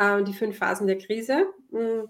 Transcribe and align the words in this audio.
äh, 0.00 0.24
die 0.24 0.32
fünf 0.32 0.58
Phasen 0.58 0.86
der 0.86 0.98
Krise, 0.98 1.44
mm, 1.70 2.08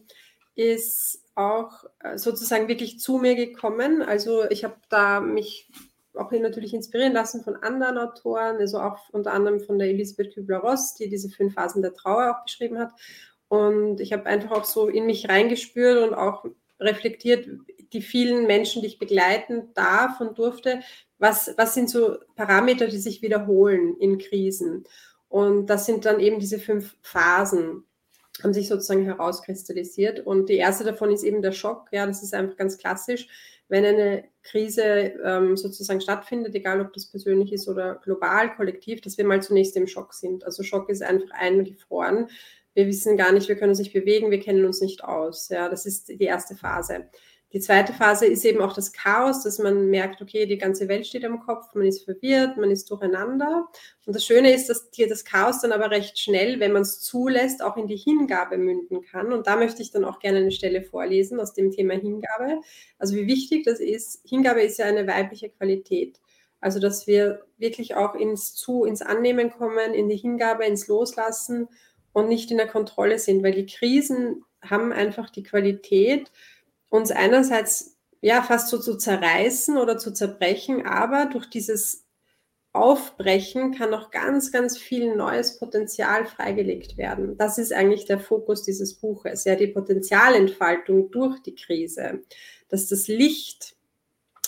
ist 0.54 1.22
auch 1.34 1.84
äh, 2.00 2.16
sozusagen 2.16 2.68
wirklich 2.68 3.00
zu 3.00 3.18
mir 3.18 3.34
gekommen. 3.34 4.02
Also 4.02 4.48
ich 4.48 4.64
habe 4.64 4.76
da 4.88 5.20
mich 5.20 5.70
auch 6.14 6.30
natürlich 6.32 6.74
inspirieren 6.74 7.12
lassen 7.12 7.42
von 7.42 7.56
anderen 7.56 7.98
Autoren, 7.98 8.56
also 8.56 8.80
auch 8.80 9.08
unter 9.10 9.32
anderem 9.32 9.60
von 9.60 9.78
der 9.78 9.88
Elisabeth 9.88 10.34
Kübler-Ross, 10.34 10.94
die 10.94 11.08
diese 11.08 11.28
fünf 11.28 11.54
Phasen 11.54 11.82
der 11.82 11.94
Trauer 11.94 12.36
auch 12.36 12.44
beschrieben 12.44 12.78
hat. 12.78 12.92
Und 13.48 14.00
ich 14.00 14.12
habe 14.12 14.26
einfach 14.26 14.52
auch 14.52 14.64
so 14.64 14.88
in 14.88 15.06
mich 15.06 15.28
reingespürt 15.28 16.08
und 16.08 16.14
auch 16.14 16.44
reflektiert, 16.78 17.48
die 17.92 18.02
vielen 18.02 18.46
Menschen, 18.46 18.82
die 18.82 18.88
ich 18.88 18.98
begleiten 18.98 19.70
darf 19.74 20.20
und 20.20 20.38
durfte, 20.38 20.80
was, 21.18 21.54
was 21.56 21.74
sind 21.74 21.90
so 21.90 22.16
Parameter, 22.36 22.86
die 22.86 22.98
sich 22.98 23.22
wiederholen 23.22 23.96
in 23.98 24.18
Krisen. 24.18 24.84
Und 25.30 25.66
das 25.66 25.86
sind 25.86 26.04
dann 26.04 26.18
eben 26.18 26.40
diese 26.40 26.58
fünf 26.58 26.96
Phasen, 27.02 27.84
haben 28.42 28.52
sich 28.52 28.66
sozusagen 28.66 29.04
herauskristallisiert. 29.04 30.26
Und 30.26 30.48
die 30.48 30.56
erste 30.56 30.82
davon 30.82 31.12
ist 31.12 31.22
eben 31.22 31.40
der 31.40 31.52
Schock. 31.52 31.86
Ja, 31.92 32.04
das 32.04 32.22
ist 32.22 32.34
einfach 32.34 32.56
ganz 32.56 32.78
klassisch. 32.78 33.28
Wenn 33.68 33.84
eine 33.84 34.24
Krise 34.42 34.82
ähm, 34.82 35.56
sozusagen 35.56 36.00
stattfindet, 36.00 36.56
egal 36.56 36.80
ob 36.80 36.92
das 36.92 37.06
persönlich 37.06 37.52
ist 37.52 37.68
oder 37.68 38.00
global, 38.02 38.52
kollektiv, 38.56 39.00
dass 39.02 39.18
wir 39.18 39.24
mal 39.24 39.40
zunächst 39.40 39.76
im 39.76 39.86
Schock 39.86 40.14
sind. 40.14 40.44
Also 40.44 40.64
Schock 40.64 40.90
ist 40.90 41.02
einfach 41.02 41.30
eingefroren. 41.30 42.28
Wir 42.74 42.88
wissen 42.88 43.16
gar 43.16 43.30
nicht, 43.30 43.48
wir 43.48 43.54
können 43.54 43.70
uns 43.70 43.78
nicht 43.78 43.92
bewegen, 43.92 44.32
wir 44.32 44.40
kennen 44.40 44.64
uns 44.64 44.80
nicht 44.80 45.04
aus. 45.04 45.48
Ja, 45.48 45.68
das 45.68 45.86
ist 45.86 46.08
die 46.08 46.24
erste 46.24 46.56
Phase. 46.56 47.08
Die 47.52 47.58
zweite 47.60 47.92
Phase 47.92 48.26
ist 48.26 48.44
eben 48.44 48.60
auch 48.60 48.74
das 48.74 48.92
Chaos, 48.92 49.42
dass 49.42 49.58
man 49.58 49.86
merkt, 49.90 50.22
okay, 50.22 50.46
die 50.46 50.58
ganze 50.58 50.86
Welt 50.86 51.04
steht 51.04 51.24
am 51.24 51.40
Kopf, 51.40 51.74
man 51.74 51.86
ist 51.86 52.04
verwirrt, 52.04 52.56
man 52.56 52.70
ist 52.70 52.88
durcheinander. 52.90 53.66
Und 54.06 54.14
das 54.14 54.24
Schöne 54.24 54.54
ist, 54.54 54.68
dass 54.68 54.88
hier 54.94 55.08
das 55.08 55.24
Chaos 55.24 55.60
dann 55.60 55.72
aber 55.72 55.90
recht 55.90 56.16
schnell, 56.16 56.60
wenn 56.60 56.70
man 56.70 56.82
es 56.82 57.00
zulässt, 57.00 57.60
auch 57.60 57.76
in 57.76 57.88
die 57.88 57.96
Hingabe 57.96 58.56
münden 58.56 59.02
kann. 59.02 59.32
Und 59.32 59.48
da 59.48 59.56
möchte 59.56 59.82
ich 59.82 59.90
dann 59.90 60.04
auch 60.04 60.20
gerne 60.20 60.38
eine 60.38 60.52
Stelle 60.52 60.82
vorlesen 60.82 61.40
aus 61.40 61.52
dem 61.52 61.72
Thema 61.72 61.94
Hingabe. 61.94 62.60
Also 62.98 63.16
wie 63.16 63.26
wichtig 63.26 63.64
das 63.64 63.80
ist. 63.80 64.20
Hingabe 64.24 64.62
ist 64.62 64.78
ja 64.78 64.86
eine 64.86 65.08
weibliche 65.08 65.50
Qualität. 65.50 66.20
Also 66.60 66.78
dass 66.78 67.08
wir 67.08 67.46
wirklich 67.58 67.96
auch 67.96 68.14
ins 68.14 68.54
Zu, 68.54 68.84
ins 68.84 69.02
Annehmen 69.02 69.50
kommen, 69.50 69.92
in 69.92 70.08
die 70.08 70.16
Hingabe, 70.16 70.66
ins 70.66 70.86
Loslassen 70.86 71.68
und 72.12 72.28
nicht 72.28 72.50
in 72.52 72.58
der 72.58 72.68
Kontrolle 72.68 73.18
sind, 73.18 73.42
weil 73.42 73.52
die 73.52 73.66
Krisen 73.66 74.44
haben 74.62 74.92
einfach 74.92 75.30
die 75.30 75.42
Qualität, 75.42 76.30
uns 76.90 77.10
einerseits 77.10 77.96
ja 78.20 78.42
fast 78.42 78.68
so 78.68 78.78
zu 78.78 78.98
zerreißen 78.98 79.78
oder 79.78 79.96
zu 79.96 80.12
zerbrechen, 80.12 80.84
aber 80.84 81.26
durch 81.26 81.48
dieses 81.48 82.04
Aufbrechen 82.72 83.72
kann 83.74 83.90
noch 83.90 84.10
ganz, 84.10 84.52
ganz 84.52 84.78
viel 84.78 85.16
neues 85.16 85.58
Potenzial 85.58 86.26
freigelegt 86.26 86.96
werden. 86.98 87.36
Das 87.36 87.58
ist 87.58 87.72
eigentlich 87.72 88.04
der 88.04 88.20
Fokus 88.20 88.62
dieses 88.62 88.94
Buches, 88.94 89.44
ja, 89.44 89.56
die 89.56 89.66
Potenzialentfaltung 89.66 91.10
durch 91.10 91.40
die 91.40 91.54
Krise, 91.54 92.20
dass 92.68 92.86
das 92.86 93.08
Licht, 93.08 93.74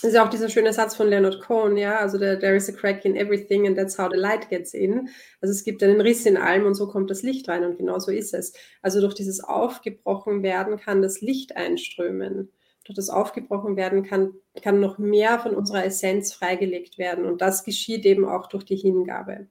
ist 0.04 0.14
ja 0.14 0.24
auch 0.24 0.30
dieser 0.30 0.48
schöne 0.48 0.72
Satz 0.72 0.94
von 0.96 1.08
Leonard 1.08 1.40
Cohen, 1.40 1.76
ja, 1.76 1.98
also 1.98 2.18
there 2.18 2.56
is 2.56 2.68
a 2.68 2.72
crack 2.72 3.04
in 3.04 3.16
everything 3.16 3.66
and 3.66 3.76
that's 3.76 3.98
how 3.98 4.08
the 4.10 4.18
light 4.18 4.48
gets 4.48 4.74
in. 4.74 5.08
Also 5.40 5.52
es 5.52 5.64
gibt 5.64 5.82
einen 5.82 6.00
Riss 6.00 6.26
in 6.26 6.36
allem 6.36 6.66
und 6.66 6.74
so 6.74 6.88
kommt 6.88 7.10
das 7.10 7.22
Licht 7.22 7.48
rein 7.48 7.64
und 7.64 7.78
genau 7.78 7.98
so 7.98 8.10
ist 8.10 8.34
es. 8.34 8.52
Also 8.80 9.00
durch 9.00 9.14
dieses 9.14 9.42
aufgebrochen 9.42 10.42
werden 10.42 10.78
kann 10.78 11.02
das 11.02 11.20
Licht 11.20 11.56
einströmen 11.56 12.50
durch 12.84 12.96
das 12.96 13.10
aufgebrochen 13.10 13.76
werden 13.76 14.02
kann, 14.02 14.34
kann 14.60 14.80
noch 14.80 14.98
mehr 14.98 15.38
von 15.38 15.54
unserer 15.54 15.84
Essenz 15.84 16.32
freigelegt 16.32 16.98
werden. 16.98 17.24
Und 17.24 17.40
das 17.40 17.64
geschieht 17.64 18.04
eben 18.04 18.24
auch 18.24 18.48
durch 18.48 18.64
die 18.64 18.76
Hingabe. 18.76 19.46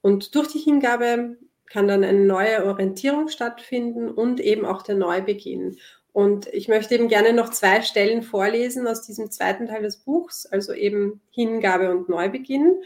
Und 0.00 0.34
durch 0.34 0.48
die 0.48 0.58
Hingabe 0.58 1.36
kann 1.66 1.88
dann 1.88 2.04
eine 2.04 2.24
neue 2.24 2.64
Orientierung 2.66 3.28
stattfinden 3.28 4.10
und 4.10 4.40
eben 4.40 4.64
auch 4.64 4.82
der 4.82 4.96
Neubeginn. 4.96 5.78
Und 6.12 6.46
ich 6.48 6.68
möchte 6.68 6.94
eben 6.94 7.08
gerne 7.08 7.32
noch 7.32 7.50
zwei 7.50 7.80
Stellen 7.82 8.22
vorlesen 8.22 8.86
aus 8.86 9.02
diesem 9.02 9.30
zweiten 9.30 9.66
Teil 9.66 9.82
des 9.82 9.96
Buchs, 9.96 10.44
also 10.46 10.74
eben 10.74 11.22
Hingabe 11.30 11.90
und 11.90 12.10
Neubeginn, 12.10 12.82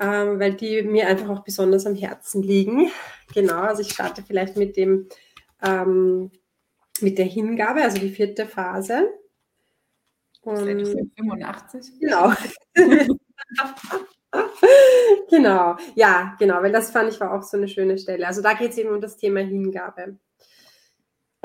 ähm, 0.00 0.40
weil 0.40 0.54
die 0.54 0.82
mir 0.82 1.06
einfach 1.06 1.28
auch 1.28 1.44
besonders 1.44 1.86
am 1.86 1.94
Herzen 1.94 2.42
liegen. 2.42 2.90
Genau, 3.32 3.60
also 3.60 3.82
ich 3.82 3.90
starte 3.90 4.22
vielleicht 4.26 4.56
mit 4.56 4.76
dem 4.76 5.08
ähm, 5.62 6.32
mit 7.00 7.18
der 7.18 7.26
Hingabe, 7.26 7.82
also 7.82 7.98
die 7.98 8.10
vierte 8.10 8.46
Phase. 8.46 9.08
Und, 10.42 10.86
85. 11.16 12.00
Genau. 12.00 12.32
genau, 15.30 15.76
ja, 15.94 16.36
genau, 16.38 16.62
weil 16.62 16.72
das 16.72 16.90
fand 16.90 17.12
ich 17.12 17.20
war 17.20 17.32
auch 17.32 17.42
so 17.42 17.56
eine 17.56 17.68
schöne 17.68 17.98
Stelle. 17.98 18.26
Also 18.26 18.42
da 18.42 18.54
geht 18.54 18.72
es 18.72 18.78
eben 18.78 18.90
um 18.90 19.00
das 19.00 19.16
Thema 19.16 19.40
Hingabe. 19.40 20.16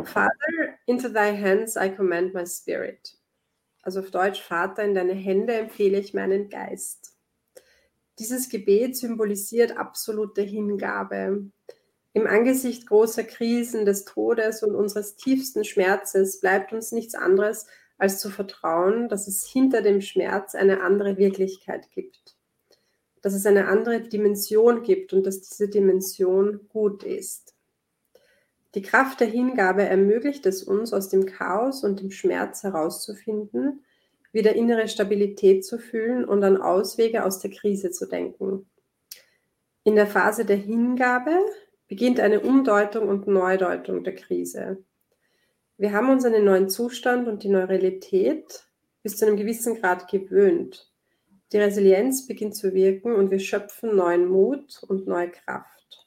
Father, 0.05 0.77
into 0.85 1.09
thy 1.09 1.31
hands 1.35 1.75
I 1.75 1.89
command 1.89 2.33
my 2.33 2.45
spirit. 2.45 3.17
Also 3.81 3.99
auf 3.99 4.11
Deutsch, 4.11 4.41
Vater, 4.41 4.83
in 4.83 4.95
deine 4.95 5.13
Hände 5.13 5.53
empfehle 5.53 5.99
ich 5.99 6.13
meinen 6.13 6.49
Geist. 6.49 7.17
Dieses 8.19 8.49
Gebet 8.49 8.95
symbolisiert 8.95 9.77
absolute 9.77 10.41
Hingabe. 10.41 11.49
Im 12.13 12.27
Angesicht 12.27 12.87
großer 12.87 13.23
Krisen, 13.23 13.85
des 13.85 14.05
Todes 14.05 14.61
und 14.61 14.75
unseres 14.75 15.15
tiefsten 15.15 15.63
Schmerzes 15.63 16.39
bleibt 16.39 16.71
uns 16.71 16.91
nichts 16.91 17.15
anderes, 17.15 17.65
als 17.97 18.19
zu 18.19 18.29
vertrauen, 18.29 19.09
dass 19.09 19.27
es 19.27 19.45
hinter 19.45 19.81
dem 19.81 20.01
Schmerz 20.01 20.55
eine 20.55 20.81
andere 20.81 21.17
Wirklichkeit 21.17 21.89
gibt, 21.91 22.35
dass 23.21 23.33
es 23.33 23.45
eine 23.45 23.67
andere 23.67 24.01
Dimension 24.01 24.83
gibt 24.83 25.13
und 25.13 25.25
dass 25.25 25.41
diese 25.41 25.69
Dimension 25.69 26.67
gut 26.69 27.03
ist. 27.03 27.52
Die 28.75 28.81
Kraft 28.81 29.19
der 29.19 29.27
Hingabe 29.27 29.83
ermöglicht 29.83 30.45
es 30.45 30.63
uns, 30.63 30.93
aus 30.93 31.09
dem 31.09 31.25
Chaos 31.25 31.83
und 31.83 31.99
dem 31.99 32.09
Schmerz 32.09 32.63
herauszufinden, 32.63 33.83
wieder 34.31 34.55
innere 34.55 34.87
Stabilität 34.87 35.63
zu 35.63 35.77
fühlen 35.77 36.25
und 36.25 36.43
an 36.43 36.57
Auswege 36.57 37.23
aus 37.23 37.39
der 37.39 37.51
Krise 37.51 37.91
zu 37.91 38.07
denken. 38.07 38.67
In 39.83 39.95
der 39.95 40.07
Phase 40.07 40.43
der 40.43 40.57
Hingabe 40.57 41.37
beginnt 41.87 42.19
eine 42.19 42.39
Umdeutung 42.39 43.09
und 43.09 43.27
Neudeutung 43.27 44.03
der 44.03 44.15
Krise. 44.15 44.83
Wir 45.77 45.91
haben 45.91 46.09
uns 46.09 46.25
an 46.25 46.33
den 46.33 46.45
neuen 46.45 46.69
Zustand 46.69 47.27
und 47.27 47.43
die 47.43 47.49
neue 47.49 47.69
Realität 47.69 48.65
bis 49.03 49.17
zu 49.17 49.27
einem 49.27 49.37
gewissen 49.37 49.79
Grad 49.79 50.09
gewöhnt. 50.09 50.91
Die 51.51 51.57
Resilienz 51.57 52.25
beginnt 52.25 52.55
zu 52.55 52.73
wirken 52.73 53.13
und 53.13 53.29
wir 53.29 53.39
schöpfen 53.39 53.95
neuen 53.95 54.27
Mut 54.27 54.81
und 54.87 55.05
neue 55.05 55.29
Kraft. 55.29 56.02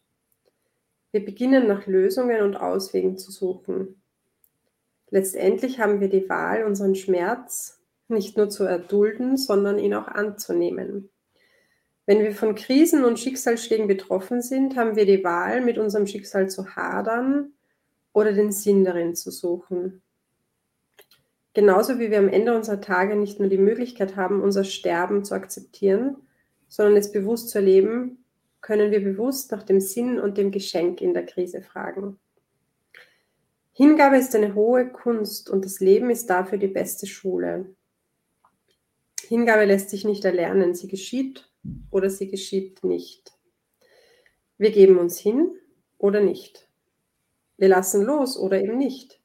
Wir 1.16 1.24
beginnen 1.24 1.66
nach 1.66 1.86
Lösungen 1.86 2.42
und 2.42 2.56
Auswegen 2.56 3.16
zu 3.16 3.30
suchen. 3.30 4.02
Letztendlich 5.08 5.80
haben 5.80 5.98
wir 5.98 6.10
die 6.10 6.28
Wahl, 6.28 6.64
unseren 6.64 6.94
Schmerz 6.94 7.80
nicht 8.06 8.36
nur 8.36 8.50
zu 8.50 8.64
erdulden, 8.64 9.38
sondern 9.38 9.78
ihn 9.78 9.94
auch 9.94 10.08
anzunehmen. 10.08 11.08
Wenn 12.04 12.18
wir 12.18 12.34
von 12.34 12.54
Krisen 12.54 13.02
und 13.02 13.18
Schicksalsschlägen 13.18 13.88
betroffen 13.88 14.42
sind, 14.42 14.76
haben 14.76 14.94
wir 14.94 15.06
die 15.06 15.24
Wahl, 15.24 15.62
mit 15.62 15.78
unserem 15.78 16.06
Schicksal 16.06 16.50
zu 16.50 16.76
hadern 16.76 17.54
oder 18.12 18.34
den 18.34 18.52
Sinn 18.52 18.84
darin 18.84 19.14
zu 19.14 19.30
suchen. 19.30 20.02
Genauso 21.54 21.98
wie 21.98 22.10
wir 22.10 22.18
am 22.18 22.28
Ende 22.28 22.54
unserer 22.54 22.82
Tage 22.82 23.16
nicht 23.16 23.40
nur 23.40 23.48
die 23.48 23.56
Möglichkeit 23.56 24.16
haben, 24.16 24.42
unser 24.42 24.64
Sterben 24.64 25.24
zu 25.24 25.34
akzeptieren, 25.34 26.18
sondern 26.68 26.98
es 26.98 27.10
bewusst 27.10 27.48
zu 27.48 27.56
erleben, 27.56 28.25
können 28.66 28.90
wir 28.90 28.98
bewusst 28.98 29.52
nach 29.52 29.62
dem 29.62 29.78
Sinn 29.78 30.18
und 30.18 30.38
dem 30.38 30.50
Geschenk 30.50 31.00
in 31.00 31.14
der 31.14 31.24
Krise 31.24 31.62
fragen. 31.62 32.18
Hingabe 33.70 34.18
ist 34.18 34.34
eine 34.34 34.56
hohe 34.56 34.90
Kunst 34.90 35.48
und 35.48 35.64
das 35.64 35.78
Leben 35.78 36.10
ist 36.10 36.26
dafür 36.26 36.58
die 36.58 36.66
beste 36.66 37.06
Schule. 37.06 37.76
Hingabe 39.28 39.66
lässt 39.66 39.90
sich 39.90 40.04
nicht 40.04 40.24
erlernen, 40.24 40.74
sie 40.74 40.88
geschieht 40.88 41.48
oder 41.92 42.10
sie 42.10 42.26
geschieht 42.26 42.82
nicht. 42.82 43.38
Wir 44.58 44.72
geben 44.72 44.98
uns 44.98 45.16
hin 45.16 45.54
oder 45.96 46.20
nicht. 46.20 46.68
Wir 47.58 47.68
lassen 47.68 48.02
los 48.02 48.36
oder 48.36 48.60
eben 48.60 48.78
nicht. 48.78 49.20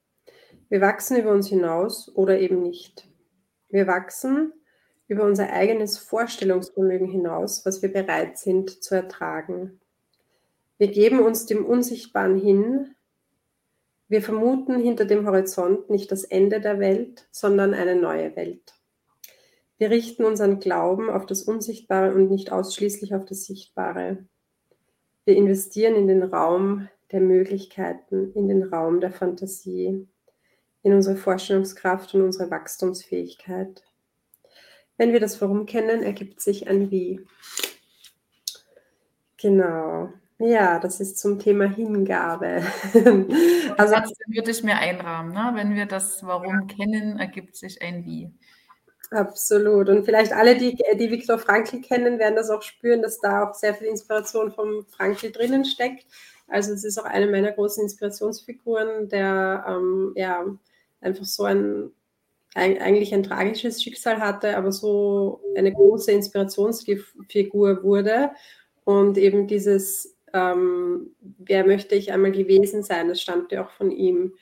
Wir 0.69 0.81
wachsen 0.81 1.17
über 1.17 1.31
uns 1.31 1.47
hinaus 1.47 2.15
oder 2.15 2.39
eben 2.39 2.61
nicht. 2.61 3.07
Wir 3.69 3.87
wachsen 3.87 4.53
über 5.11 5.25
unser 5.25 5.51
eigenes 5.51 5.97
Vorstellungsvermögen 5.97 7.05
hinaus, 7.05 7.65
was 7.65 7.81
wir 7.81 7.91
bereit 7.91 8.37
sind 8.37 8.81
zu 8.81 8.95
ertragen. 8.95 9.81
Wir 10.77 10.87
geben 10.87 11.19
uns 11.19 11.45
dem 11.45 11.65
Unsichtbaren 11.65 12.37
hin. 12.37 12.95
Wir 14.07 14.21
vermuten 14.21 14.79
hinter 14.79 15.03
dem 15.03 15.27
Horizont 15.27 15.89
nicht 15.89 16.13
das 16.13 16.23
Ende 16.23 16.61
der 16.61 16.79
Welt, 16.79 17.27
sondern 17.29 17.73
eine 17.73 17.95
neue 17.95 18.37
Welt. 18.37 18.73
Wir 19.77 19.89
richten 19.89 20.23
unseren 20.23 20.61
Glauben 20.61 21.09
auf 21.09 21.25
das 21.25 21.41
Unsichtbare 21.41 22.15
und 22.15 22.29
nicht 22.29 22.53
ausschließlich 22.53 23.13
auf 23.13 23.25
das 23.25 23.43
Sichtbare. 23.43 24.25
Wir 25.25 25.35
investieren 25.35 25.95
in 25.95 26.07
den 26.07 26.23
Raum 26.23 26.87
der 27.11 27.19
Möglichkeiten, 27.19 28.31
in 28.31 28.47
den 28.47 28.63
Raum 28.63 29.01
der 29.01 29.11
Fantasie, 29.11 30.07
in 30.83 30.93
unsere 30.93 31.17
Vorstellungskraft 31.17 32.15
und 32.15 32.21
unsere 32.21 32.49
Wachstumsfähigkeit. 32.49 33.83
Wenn 35.01 35.13
wir 35.13 35.19
das 35.19 35.41
Warum 35.41 35.65
kennen, 35.65 36.03
ergibt 36.03 36.41
sich 36.41 36.67
ein 36.67 36.91
Wie. 36.91 37.25
Genau. 39.37 40.13
Ja, 40.37 40.77
das 40.77 40.99
ist 40.99 41.17
zum 41.17 41.39
Thema 41.39 41.65
Hingabe. 41.65 42.61
also 43.79 43.95
das 43.95 44.13
würde 44.27 44.51
ich 44.51 44.61
mir 44.61 44.75
einrahmen. 44.75 45.33
Ne? 45.33 45.53
Wenn 45.55 45.73
wir 45.73 45.87
das 45.87 46.23
Warum 46.23 46.67
kennen, 46.67 47.17
ergibt 47.17 47.55
sich 47.55 47.81
ein 47.81 48.05
Wie. 48.05 48.29
Absolut. 49.09 49.89
Und 49.89 50.05
vielleicht 50.05 50.33
alle, 50.33 50.55
die, 50.55 50.77
die 50.99 51.09
Viktor 51.09 51.39
Frankl 51.39 51.81
kennen, 51.81 52.19
werden 52.19 52.35
das 52.35 52.51
auch 52.51 52.61
spüren, 52.61 53.01
dass 53.01 53.19
da 53.19 53.45
auch 53.45 53.55
sehr 53.55 53.73
viel 53.73 53.87
Inspiration 53.87 54.51
vom 54.51 54.85
Frankl 54.85 55.31
drinnen 55.31 55.65
steckt. 55.65 56.05
Also 56.47 56.73
es 56.73 56.83
ist 56.83 56.99
auch 56.99 57.05
eine 57.05 57.25
meiner 57.25 57.53
großen 57.53 57.81
Inspirationsfiguren, 57.81 59.09
der 59.09 59.65
ähm, 59.67 60.13
ja 60.15 60.45
einfach 61.01 61.25
so 61.25 61.45
ein 61.45 61.91
eigentlich 62.53 63.13
ein 63.13 63.23
tragisches 63.23 63.81
Schicksal 63.81 64.19
hatte, 64.19 64.57
aber 64.57 64.71
so 64.71 65.41
eine 65.55 65.71
große 65.71 66.11
Inspirationsfigur 66.11 67.83
wurde 67.83 68.31
und 68.83 69.17
eben 69.17 69.47
dieses 69.47 70.17
ähm, 70.33 71.15
wer 71.19 71.65
möchte 71.65 71.95
ich 71.95 72.11
einmal 72.11 72.31
gewesen 72.31 72.83
sein, 72.83 73.07
das 73.07 73.21
stammte 73.21 73.61
auch 73.61 73.71
von 73.71 73.91
ihm. 73.91 74.33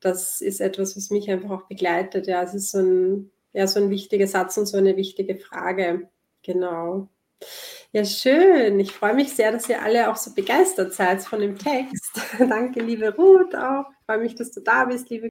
Das 0.00 0.40
ist 0.40 0.60
etwas, 0.60 0.96
was 0.96 1.10
mich 1.10 1.30
einfach 1.30 1.50
auch 1.50 1.68
begleitet. 1.68 2.26
Ja, 2.26 2.42
es 2.42 2.54
ist 2.54 2.70
so 2.70 2.78
ein, 2.78 3.30
ja, 3.52 3.66
so 3.66 3.80
ein 3.80 3.90
wichtiger 3.90 4.26
Satz 4.26 4.56
und 4.56 4.66
so 4.66 4.76
eine 4.76 4.96
wichtige 4.96 5.36
Frage. 5.36 6.08
Genau. 6.42 7.08
Ja, 7.92 8.04
schön. 8.04 8.78
Ich 8.80 8.92
freue 8.92 9.14
mich 9.14 9.32
sehr, 9.32 9.52
dass 9.52 9.68
ihr 9.68 9.82
alle 9.82 10.10
auch 10.10 10.16
so 10.16 10.34
begeistert 10.34 10.94
seid 10.94 11.22
von 11.22 11.40
dem 11.40 11.58
Text. 11.58 12.20
Danke, 12.38 12.80
liebe 12.80 13.14
Ruth, 13.14 13.54
auch. 13.54 13.86
Ich 13.90 14.06
freue 14.06 14.18
mich, 14.18 14.34
dass 14.34 14.52
du 14.52 14.60
da 14.60 14.84
bist, 14.84 15.10
liebe 15.10 15.26